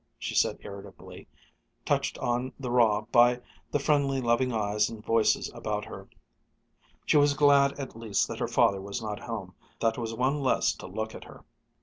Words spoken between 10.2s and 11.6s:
less to look at her.